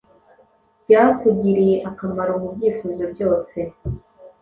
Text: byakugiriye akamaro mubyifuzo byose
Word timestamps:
byakugiriye 0.83 1.75
akamaro 1.89 2.31
mubyifuzo 2.41 3.03
byose 3.13 3.57